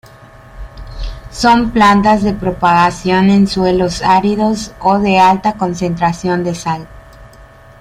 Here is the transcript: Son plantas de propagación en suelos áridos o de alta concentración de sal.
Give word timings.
Son 1.29 1.69
plantas 1.69 2.23
de 2.23 2.33
propagación 2.33 3.29
en 3.29 3.45
suelos 3.45 4.01
áridos 4.01 4.71
o 4.79 4.97
de 4.97 5.19
alta 5.19 5.53
concentración 5.57 6.43
de 6.43 6.55
sal. 6.55 6.87